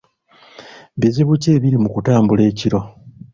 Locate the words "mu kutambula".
1.83-2.41